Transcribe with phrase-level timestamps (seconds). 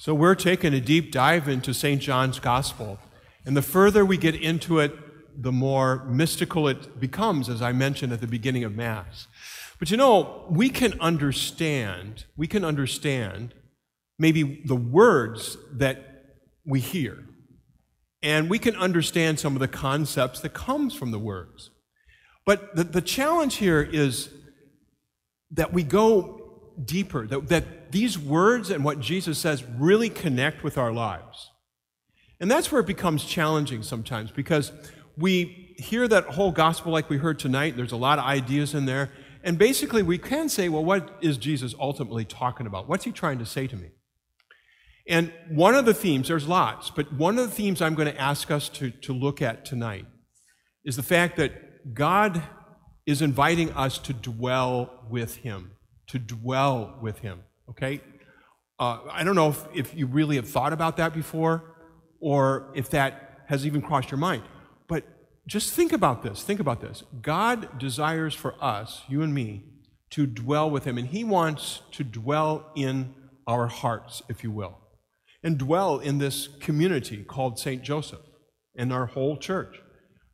[0.00, 2.00] So we're taking a deep dive into St.
[2.00, 2.98] John's Gospel.
[3.44, 4.94] And the further we get into it,
[5.42, 9.28] the more mystical it becomes, as I mentioned at the beginning of Mass.
[9.78, 13.52] But you know, we can understand, we can understand
[14.18, 17.18] maybe the words that we hear.
[18.22, 21.68] And we can understand some of the concepts that comes from the words.
[22.46, 24.30] But the, the challenge here is
[25.50, 26.39] that we go
[26.84, 31.50] deeper, that, that these words and what Jesus says really connect with our lives.
[32.40, 34.72] And that's where it becomes challenging sometimes because
[35.16, 37.76] we hear that whole gospel like we heard tonight.
[37.76, 39.10] There's a lot of ideas in there.
[39.42, 42.88] And basically, we can say, well, what is Jesus ultimately talking about?
[42.88, 43.90] What's he trying to say to me?
[45.08, 48.20] And one of the themes, there's lots, but one of the themes I'm going to
[48.20, 50.06] ask us to, to look at tonight
[50.84, 52.42] is the fact that God
[53.06, 55.72] is inviting us to dwell with him,
[56.10, 57.40] to dwell with him.
[57.68, 58.00] Okay?
[58.78, 61.76] Uh, I don't know if, if you really have thought about that before
[62.20, 64.42] or if that has even crossed your mind.
[64.88, 65.04] But
[65.46, 66.42] just think about this.
[66.42, 67.04] Think about this.
[67.22, 69.64] God desires for us, you and me,
[70.10, 73.14] to dwell with Him, and He wants to dwell in
[73.46, 74.78] our hearts, if you will,
[75.42, 77.82] and dwell in this community called St.
[77.82, 78.20] Joseph
[78.76, 79.80] and our whole church.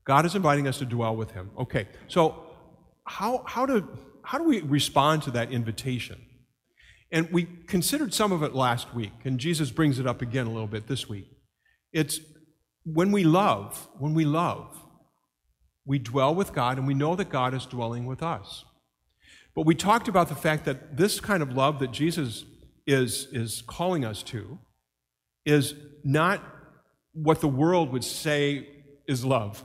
[0.05, 1.51] God is inviting us to dwell with Him.
[1.59, 2.45] Okay, so
[3.05, 3.87] how, how, do,
[4.27, 6.21] how do we respond to that invitation?
[7.13, 10.51] And we considered some of it last week, and Jesus brings it up again a
[10.51, 11.29] little bit this week.
[11.93, 12.19] It's
[12.85, 14.77] when we love, when we love,
[15.85, 18.65] we dwell with God and we know that God is dwelling with us.
[19.55, 22.45] But we talked about the fact that this kind of love that Jesus
[22.85, 24.59] is, is calling us to
[25.45, 26.43] is not
[27.13, 28.67] what the world would say
[29.07, 29.63] is love.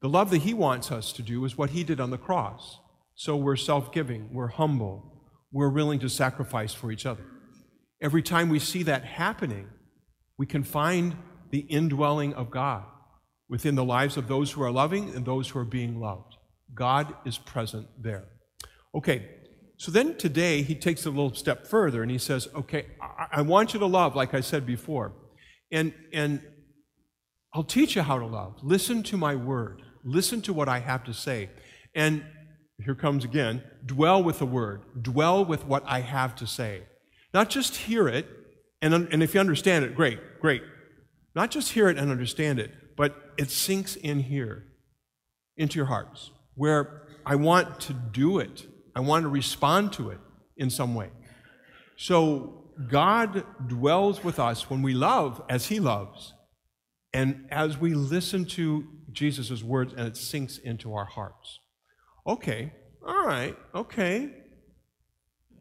[0.00, 2.78] The love that he wants us to do is what he did on the cross.
[3.20, 5.04] So we're self giving, we're humble,
[5.52, 7.26] we're willing to sacrifice for each other.
[8.00, 9.68] Every time we see that happening,
[10.38, 11.18] we can find
[11.50, 12.82] the indwelling of God
[13.46, 16.36] within the lives of those who are loving and those who are being loved.
[16.72, 18.24] God is present there.
[18.94, 19.28] Okay,
[19.76, 23.42] so then today he takes a little step further and he says, Okay, I, I
[23.42, 25.12] want you to love, like I said before.
[25.70, 26.40] And, and
[27.52, 28.54] I'll teach you how to love.
[28.62, 31.50] Listen to my word, listen to what I have to say.
[31.94, 32.24] And
[32.82, 36.82] here comes again dwell with the word, dwell with what I have to say.
[37.32, 38.26] Not just hear it,
[38.82, 40.62] and, and if you understand it, great, great.
[41.34, 44.66] Not just hear it and understand it, but it sinks in here,
[45.56, 48.66] into your hearts, where I want to do it.
[48.94, 50.18] I want to respond to it
[50.56, 51.10] in some way.
[51.96, 56.34] So God dwells with us when we love as He loves,
[57.12, 61.58] and as we listen to Jesus' words and it sinks into our hearts.
[62.30, 62.72] Okay,
[63.04, 64.30] all right, okay.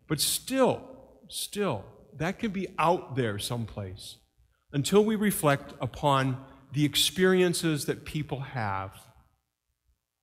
[0.07, 0.83] But still,
[1.27, 1.83] still,
[2.15, 4.17] that can be out there someplace
[4.71, 8.91] until we reflect upon the experiences that people have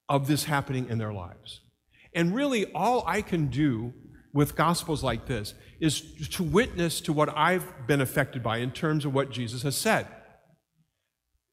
[0.08, 1.62] of this happening in their lives.
[2.14, 3.92] And really, all I can do
[4.32, 9.04] with gospels like this is to witness to what I've been affected by in terms
[9.04, 10.06] of what Jesus has said.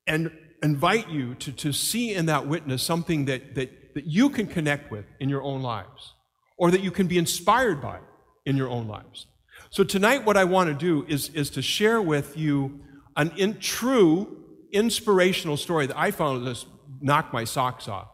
[0.05, 0.31] And
[0.61, 4.91] invite you to, to see in that witness something that, that that you can connect
[4.91, 6.13] with in your own lives
[6.57, 7.99] or that you can be inspired by
[8.45, 9.27] in your own lives.
[9.69, 12.81] So, tonight, what I want to do is, is to share with you
[13.15, 16.67] an in, true inspirational story that I found just
[17.01, 18.09] knocked my socks off,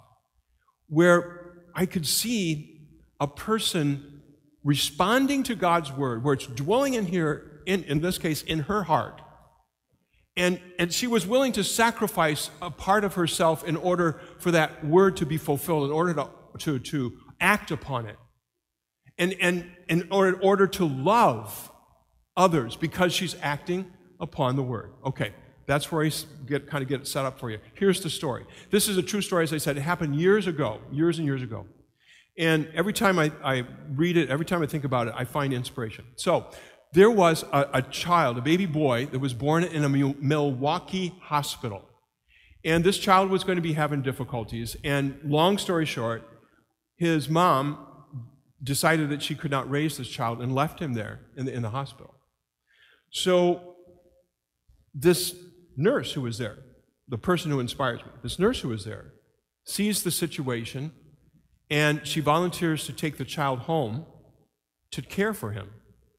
[0.87, 2.81] where I could see
[3.19, 4.21] a person
[4.63, 8.83] responding to God's word, where it's dwelling in here, in, in this case, in her
[8.83, 9.21] heart,
[10.35, 14.85] and, and she was willing to sacrifice a part of herself in order for that
[14.85, 16.29] word to be fulfilled, in order to,
[16.59, 18.17] to, to act upon it.
[19.17, 21.71] And, and, and or in order to love
[22.37, 24.93] others because she's acting upon the word.
[25.05, 25.33] Okay,
[25.65, 26.11] that's where I
[26.47, 27.59] get, kind of get it set up for you.
[27.73, 28.45] Here's the story.
[28.71, 29.77] This is a true story, as I said.
[29.77, 31.67] It happened years ago, years and years ago.
[32.37, 35.53] And every time I, I read it, every time I think about it, I find
[35.53, 36.05] inspiration.
[36.15, 36.47] So,
[36.93, 41.87] there was a, a, child, a baby boy, that was born in a Milwaukee hospital.
[42.65, 44.75] And this child was going to be having difficulties.
[44.83, 46.27] And long story short,
[46.97, 47.85] his mom
[48.61, 51.61] decided that she could not raise this child and left him there in the, in
[51.61, 52.15] the hospital.
[53.11, 53.75] So,
[54.93, 55.35] this
[55.77, 56.57] nurse who was there,
[57.07, 59.13] the person who inspires me, this nurse who was there,
[59.63, 60.91] sees the situation
[61.69, 64.05] and she volunteers to take the child home
[64.91, 65.69] to care for him.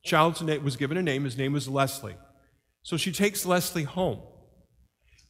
[0.02, 1.24] Child's name was given a name.
[1.24, 2.16] His name was Leslie.
[2.82, 4.20] So she takes Leslie home.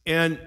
[0.05, 0.39] And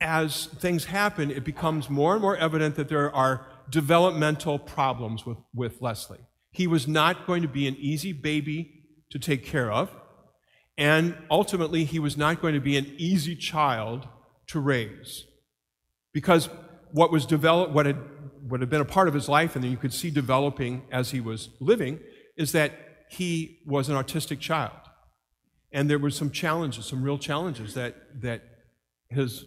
[0.00, 5.38] as things happen, it becomes more and more evident that there are developmental problems with,
[5.54, 6.26] with Leslie.
[6.50, 9.90] He was not going to be an easy baby to take care of.
[10.76, 14.08] And ultimately, he was not going to be an easy child
[14.48, 15.24] to raise.
[16.12, 16.48] Because
[16.92, 17.98] what was developed, what had,
[18.48, 21.20] what had been a part of his life, and you could see developing as he
[21.20, 22.00] was living,
[22.36, 22.72] is that
[23.12, 24.72] he was an autistic child.
[25.70, 28.42] And there were some challenges, some real challenges that, that
[29.08, 29.44] his,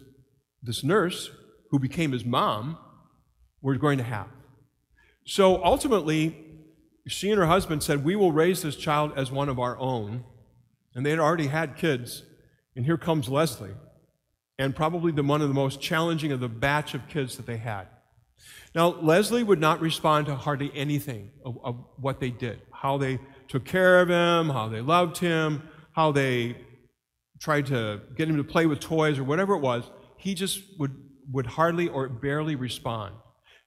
[0.62, 1.30] this nurse,
[1.70, 2.78] who became his mom,
[3.60, 4.28] were going to have.
[5.24, 6.36] So ultimately,
[7.08, 10.24] she and her husband said, We will raise this child as one of our own.
[10.94, 12.22] And they had already had kids.
[12.76, 13.74] And here comes Leslie,
[14.58, 17.56] and probably the, one of the most challenging of the batch of kids that they
[17.56, 17.88] had.
[18.74, 23.18] Now, Leslie would not respond to hardly anything of, of what they did, how they
[23.48, 26.56] took care of him, how they loved him, how they
[27.40, 29.84] tried to get him to play with toys or whatever it was.
[30.18, 30.96] He just would,
[31.32, 33.14] would hardly or barely respond.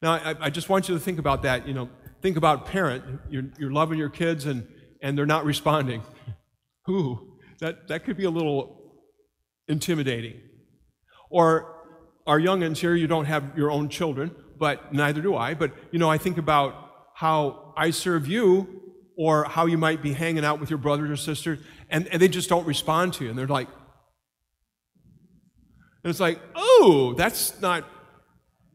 [0.01, 1.67] Now, I, I just want you to think about that.
[1.67, 1.89] You know,
[2.21, 3.03] think about parent.
[3.29, 4.67] You're, you're loving your kids and,
[5.01, 6.03] and they're not responding.
[6.89, 8.79] Ooh, that, that could be a little
[9.67, 10.39] intimidating.
[11.29, 11.75] Or
[12.25, 15.53] our youngins here, you don't have your own children, but neither do I.
[15.53, 18.78] But, you know, I think about how I serve you
[19.19, 22.29] or how you might be hanging out with your brothers or sisters, and, and they
[22.29, 23.29] just don't respond to you.
[23.29, 23.67] And they're like,
[26.01, 27.83] and it's like, oh, that's not,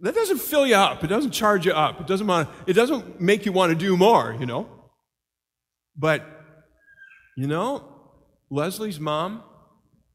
[0.02, 1.02] that doesn't fill you up.
[1.02, 1.98] It doesn't charge you up.
[2.02, 4.68] It doesn't, want, it doesn't make you want to do more, you know?
[5.96, 6.26] But,
[7.38, 7.90] you know,
[8.50, 9.42] Leslie's mom,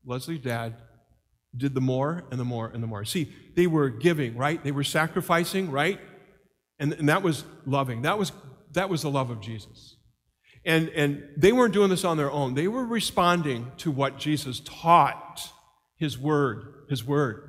[0.05, 0.75] Leslie's dad,
[1.57, 3.03] did the more and the more and the more.
[3.03, 4.63] See, they were giving, right?
[4.63, 5.99] They were sacrificing, right?
[6.77, 8.03] And, and that was loving.
[8.03, 8.31] That was,
[8.73, 9.95] that was the love of Jesus.
[10.65, 12.53] And, and they weren't doing this on their own.
[12.53, 15.51] They were responding to what Jesus taught,
[15.97, 17.45] his word, his word.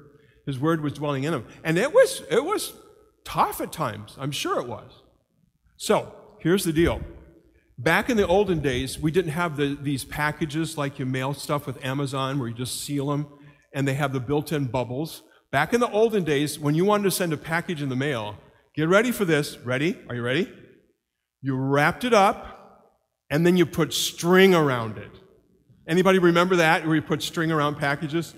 [0.46, 1.46] His word was dwelling in them.
[1.64, 2.72] And it was, it was
[3.24, 4.16] tough at times.
[4.18, 4.92] I'm sure it was.
[5.76, 7.00] So, here's the deal.
[7.78, 11.66] Back in the olden days, we didn't have the, these packages like you mail stuff
[11.66, 13.26] with Amazon where you just seal them
[13.72, 15.22] and they have the built in bubbles.
[15.50, 18.36] Back in the olden days, when you wanted to send a package in the mail,
[18.74, 19.58] get ready for this.
[19.58, 19.98] Ready?
[20.08, 20.52] Are you ready?
[21.40, 22.59] You wrapped it up
[23.30, 25.10] and then you put string around it.
[25.86, 28.34] Anybody remember that where you put string around packages?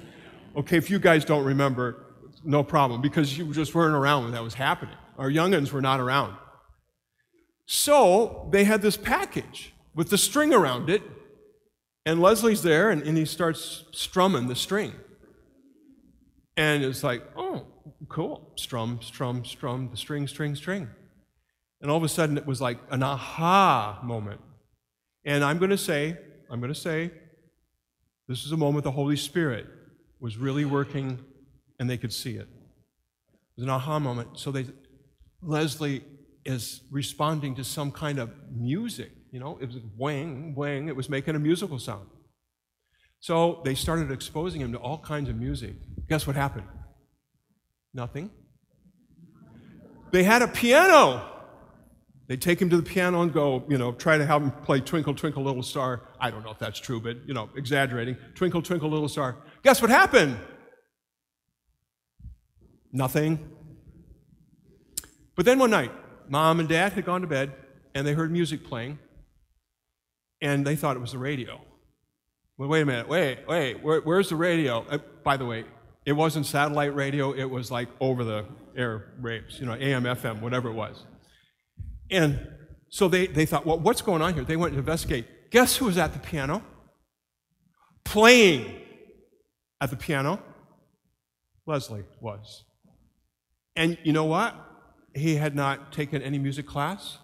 [0.56, 2.04] Okay, if you guys don't remember,
[2.44, 4.96] no problem because you just weren't around when that was happening.
[5.18, 6.36] Our youngins were not around.
[7.66, 11.02] So they had this package with the string around it,
[12.04, 14.92] and Leslie's there, and, and he starts strumming the string.
[16.56, 17.66] And it's like, oh,
[18.08, 18.52] cool.
[18.56, 20.88] Strum, strum, strum, the string, string, string.
[21.80, 24.40] And all of a sudden it was like an aha moment.
[25.24, 26.18] And I'm going to say,
[26.50, 27.10] I'm going to say,
[28.28, 29.66] this is a moment the Holy Spirit
[30.20, 31.18] was really working
[31.78, 32.48] and they could see it.
[32.48, 34.38] It was an aha moment.
[34.38, 34.66] So they,
[35.42, 36.04] Leslie
[36.44, 39.12] is responding to some kind of music.
[39.30, 42.08] You know, it was wang, wang, it was making a musical sound.
[43.20, 45.74] So they started exposing him to all kinds of music.
[46.08, 46.66] Guess what happened?
[47.94, 48.30] Nothing.
[50.10, 51.31] They had a piano.
[52.32, 54.80] They take him to the piano and go, you know, try to have him play
[54.80, 56.00] Twinkle, Twinkle, Little Star.
[56.18, 58.16] I don't know if that's true, but, you know, exaggerating.
[58.34, 59.36] Twinkle, Twinkle, Little Star.
[59.62, 60.38] Guess what happened?
[62.90, 63.50] Nothing.
[65.36, 65.92] But then one night,
[66.26, 67.52] mom and dad had gone to bed
[67.94, 68.98] and they heard music playing
[70.40, 71.60] and they thought it was the radio.
[72.56, 73.08] Well, wait a minute.
[73.08, 73.82] Wait, wait.
[73.82, 74.86] Where, where's the radio?
[74.88, 75.66] Uh, by the way,
[76.06, 77.32] it wasn't satellite radio.
[77.32, 81.04] It was like over the air waves, you know, AM, FM, whatever it was.
[82.12, 82.46] And
[82.88, 84.44] so they, they thought, well, what's going on here?
[84.44, 85.50] They went to investigate.
[85.50, 86.62] Guess who was at the piano?
[88.04, 88.80] Playing
[89.80, 90.40] at the piano?
[91.66, 92.64] Leslie was.
[93.74, 94.54] And you know what?
[95.14, 97.18] He had not taken any music class.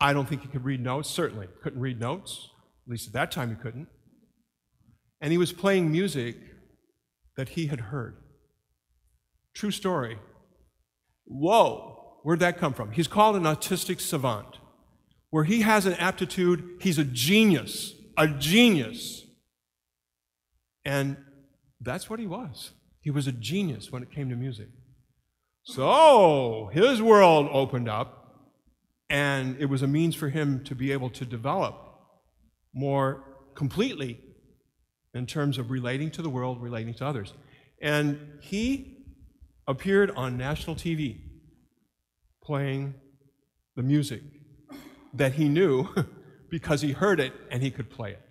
[0.00, 1.46] I don't think he could read notes, certainly.
[1.62, 2.48] Couldn't read notes.
[2.86, 3.86] At least at that time he couldn't
[5.22, 6.36] and he was playing music
[7.36, 8.16] that he had heard.
[9.54, 10.18] True story.
[11.24, 11.91] Whoa,
[12.22, 12.92] where'd that come from?
[12.92, 14.58] He's called an autistic savant,
[15.30, 19.24] where he has an aptitude, he's a genius, a genius.
[20.84, 21.16] And
[21.80, 22.72] that's what he was.
[23.00, 24.68] He was a genius when it came to music.
[25.64, 28.48] So his world opened up,
[29.08, 31.76] and it was a means for him to be able to develop
[32.74, 33.24] more
[33.54, 34.20] completely
[35.14, 37.34] in terms of relating to the world, relating to others.
[37.80, 38.96] And he
[39.66, 41.31] appeared on national TV
[42.42, 42.94] playing
[43.76, 44.22] the music
[45.14, 45.88] that he knew
[46.50, 48.22] because he heard it and he could play it.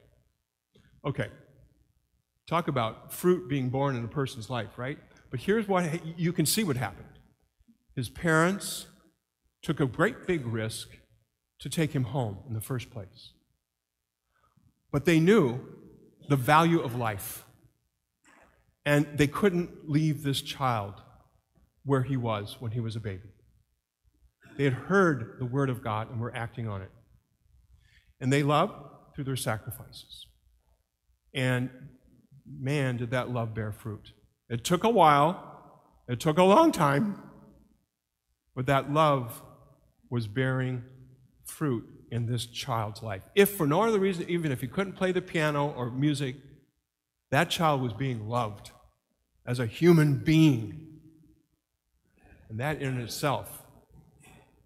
[1.06, 1.30] Okay,
[2.48, 5.00] talk about fruit being born in a person's life, right?
[5.30, 7.08] But here's what you can see what happened.
[7.96, 8.88] His parents
[9.62, 10.89] took a great big risk
[11.60, 13.32] to take him home in the first place.
[14.91, 15.62] But they knew
[16.27, 17.46] the value of life.
[18.86, 20.96] And they couldn't leave this child
[21.86, 23.30] where he was when he was a baby.
[24.58, 26.91] They had heard the word of God and were acting on it.
[28.20, 28.74] And they loved
[29.15, 30.27] through their sacrifices.
[31.34, 31.70] And
[32.46, 34.12] man, did that love bear fruit.
[34.50, 37.22] It took a while, it took a long time,
[38.55, 39.41] but that love
[40.10, 40.84] was bearing
[41.46, 43.24] fruit in this child's life.
[43.36, 46.36] If for no other reason, even if he couldn't play the piano or music,
[47.31, 48.72] that child was being loved
[49.46, 51.00] as a human being.
[52.50, 53.63] And that in itself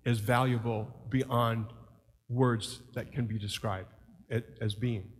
[0.06, 1.66] is valuable beyond
[2.30, 3.90] words that can be described
[4.62, 5.12] as being.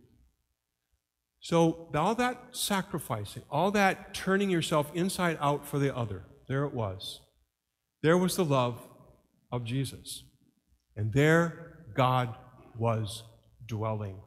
[1.40, 6.74] So, all that sacrificing, all that turning yourself inside out for the other, there it
[6.74, 7.20] was.
[8.02, 8.80] There was the love
[9.52, 10.24] of Jesus.
[10.96, 12.34] And there God
[12.78, 13.22] was
[13.66, 14.18] dwelling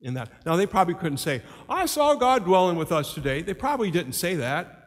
[0.00, 0.30] in that.
[0.44, 3.42] Now, they probably couldn't say, I saw God dwelling with us today.
[3.42, 4.80] They probably didn't say that.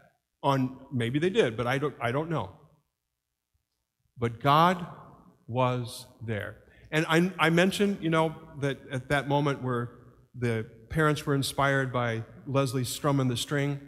[0.43, 2.51] On maybe they did, but I don't, I don't know.
[4.19, 4.85] But God
[5.47, 6.57] was there.
[6.91, 9.91] And I, I mentioned, you know, that at that moment where
[10.37, 13.79] the parents were inspired by Leslie strumming the string.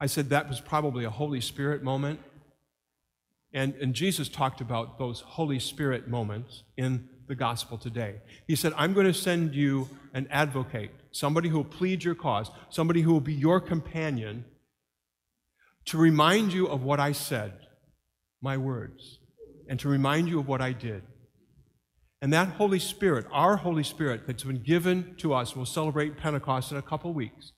[0.00, 2.20] I said that was probably a Holy Spirit moment.
[3.52, 8.16] And, and Jesus talked about those Holy Spirit moments in the gospel today.
[8.48, 12.50] He said, I'm going to send you an advocate, somebody who will plead your cause,
[12.70, 14.44] somebody who will be your companion
[15.86, 17.52] to remind you of what I said,
[18.42, 19.19] my words,
[19.70, 21.02] and to remind you of what I did.
[22.20, 26.72] And that Holy Spirit, our Holy Spirit that's been given to us, we'll celebrate Pentecost
[26.72, 27.52] in a couple weeks.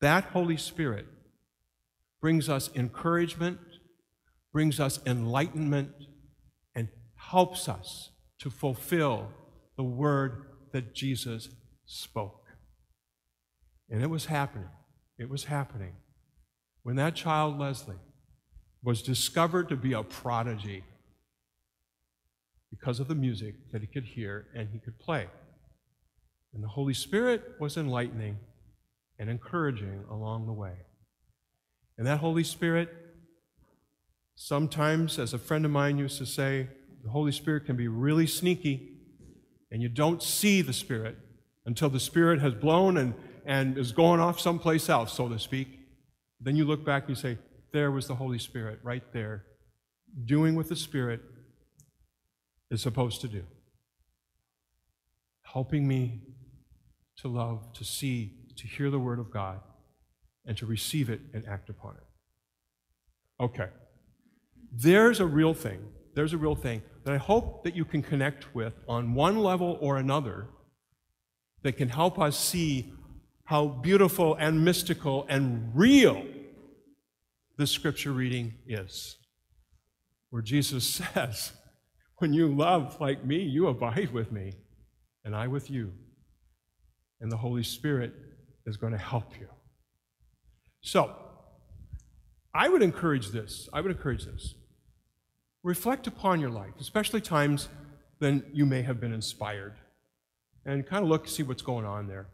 [0.00, 1.06] That Holy Spirit
[2.20, 3.58] brings us encouragement,
[4.52, 5.92] brings us enlightenment,
[6.74, 8.10] and helps us
[8.40, 9.32] to fulfill
[9.76, 11.48] the word that Jesus
[11.86, 12.44] spoke.
[13.88, 14.68] And it was happening.
[15.18, 15.94] It was happening.
[16.82, 17.96] When that child, Leslie,
[18.82, 20.84] was discovered to be a prodigy,
[22.78, 25.26] because of the music that he could hear and he could play.
[26.52, 28.38] And the Holy Spirit was enlightening
[29.18, 30.74] and encouraging along the way.
[31.98, 32.90] And that Holy Spirit,
[34.34, 36.68] sometimes, as a friend of mine used to say,
[37.02, 38.98] the Holy Spirit can be really sneaky,
[39.70, 41.16] and you don't see the Spirit
[41.64, 43.14] until the Spirit has blown and,
[43.46, 45.68] and is going off someplace else, so to speak.
[46.40, 47.38] Then you look back and you say,
[47.72, 49.44] There was the Holy Spirit right there,
[50.26, 51.22] doing with the Spirit
[52.70, 53.44] is supposed to do.
[55.42, 56.20] Helping me
[57.18, 59.60] to love, to see, to hear the Word of God,
[60.44, 63.42] and to receive it and act upon it.
[63.42, 63.68] Okay.
[64.72, 65.80] There's a real thing.
[66.14, 69.78] There's a real thing that I hope that you can connect with on one level
[69.80, 70.48] or another
[71.62, 72.92] that can help us see
[73.44, 76.24] how beautiful and mystical and real
[77.56, 79.16] the scripture reading is.
[80.30, 81.52] Where Jesus says,
[82.18, 84.54] when you love like me, you abide with me,
[85.24, 85.92] and I with you.
[87.20, 88.14] And the Holy Spirit
[88.66, 89.48] is going to help you.
[90.80, 91.14] So,
[92.54, 93.68] I would encourage this.
[93.72, 94.54] I would encourage this.
[95.62, 97.68] Reflect upon your life, especially times
[98.18, 99.74] when you may have been inspired,
[100.64, 102.28] and kind of look, see what's going on there.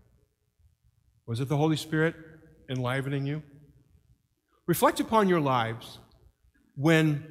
[1.27, 2.15] Was it the Holy Spirit
[2.69, 3.43] enlivening you?
[4.67, 5.99] Reflect upon your lives
[6.77, 7.25] when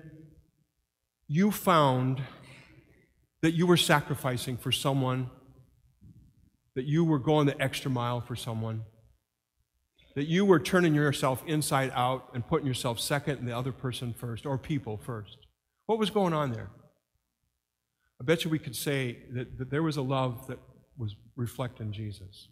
[1.28, 2.22] you found
[3.42, 5.30] that you were sacrificing for someone,
[6.76, 8.84] that you were going the extra mile for someone,
[10.16, 14.14] that you were turning yourself inside out and putting yourself second and the other person
[14.14, 15.38] first, or people first.
[15.86, 16.70] What was going on there?
[18.20, 20.60] I bet you we could say that, that there was a love that
[20.98, 22.50] was reflecting Jesus.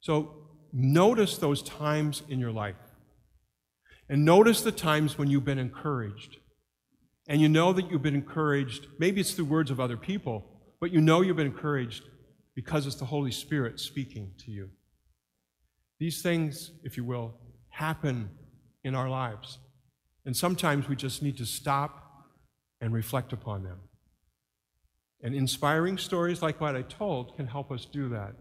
[0.00, 0.34] So
[0.72, 2.76] notice those times in your life.
[4.08, 6.36] And notice the times when you've been encouraged
[7.28, 10.44] and you know that you've been encouraged, maybe it's through words of other people,
[10.80, 12.04] but you know you've been encouraged
[12.54, 14.70] because it's the Holy Spirit speaking to you.
[15.98, 17.34] These things, if you will,
[17.68, 18.30] happen
[18.84, 19.58] in our lives.
[20.24, 22.26] And sometimes we just need to stop
[22.80, 23.80] and reflect upon them.
[25.22, 28.34] And inspiring stories like what I told can help us do that.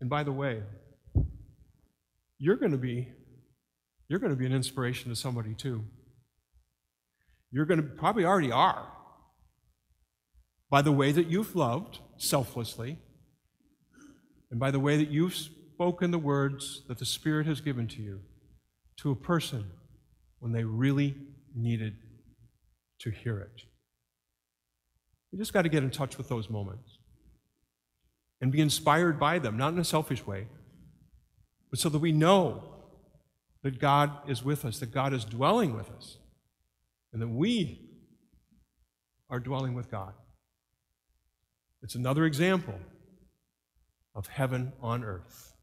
[0.00, 0.62] And by the way,
[2.38, 3.08] you're going to be
[4.08, 5.82] you're going to be an inspiration to somebody too
[7.54, 8.84] you're going to probably already are
[10.70, 12.98] by the way that you've loved selflessly
[14.50, 18.02] and by the way that you've spoken the words that the Spirit has given to
[18.02, 18.20] you
[18.96, 19.70] to a person
[20.40, 21.14] when they really
[21.54, 21.94] needed
[22.98, 23.62] to hear it.
[25.30, 26.98] You just got to get in touch with those moments
[28.40, 30.48] and be inspired by them, not in a selfish way,
[31.70, 32.64] but so that we know
[33.62, 36.18] that God is with us, that God is dwelling with us,
[37.14, 37.80] and that we
[39.30, 40.12] are dwelling with God.
[41.82, 42.78] It's another example
[44.14, 45.53] of heaven on earth.